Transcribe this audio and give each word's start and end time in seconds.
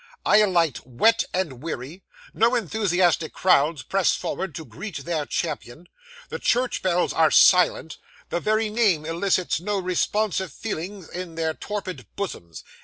I 0.25 0.37
alight 0.37 0.79
wet 0.83 1.25
and 1.31 1.61
weary; 1.61 2.01
no 2.33 2.55
enthusiastic 2.55 3.33
crowds 3.33 3.83
press 3.83 4.15
forward 4.15 4.55
to 4.55 4.65
greet 4.65 4.97
their 5.05 5.27
champion; 5.27 5.89
the 6.29 6.39
church 6.39 6.81
bells 6.81 7.13
are 7.13 7.29
silent; 7.29 7.99
the 8.29 8.39
very 8.39 8.71
name 8.71 9.05
elicits 9.05 9.59
no 9.59 9.77
responsive 9.77 10.51
feeling 10.51 11.07
in 11.13 11.35
their 11.35 11.53
torpid 11.53 12.07
bosoms. 12.15 12.63